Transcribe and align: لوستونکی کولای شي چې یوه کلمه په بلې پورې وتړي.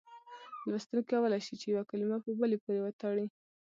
لوستونکی 0.69 1.09
کولای 1.11 1.41
شي 1.45 1.53
چې 1.61 1.67
یوه 1.73 1.83
کلمه 1.91 2.17
په 2.23 2.29
بلې 2.39 2.57
پورې 2.63 2.79
وتړي. 2.81 3.25